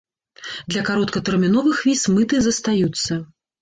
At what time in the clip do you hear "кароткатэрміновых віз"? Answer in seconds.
0.87-2.01